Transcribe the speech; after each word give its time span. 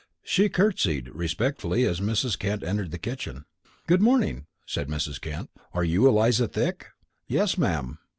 She 0.23 0.49
curtseyed 0.49 1.09
respectfully 1.13 1.85
as 1.85 1.99
Mrs. 1.99 2.39
Kent 2.39 2.63
entered 2.63 2.89
the 2.89 2.97
kitchen. 2.97 3.45
"Good 3.85 4.01
morning," 4.01 4.47
said 4.65 4.87
Mrs. 4.87 5.21
Kent. 5.21 5.51
"You 5.79 6.05
are 6.07 6.09
Eliza 6.09 6.47
Thick?" 6.47 6.87
"Yes, 7.27 7.55
ma'am." 7.55 7.99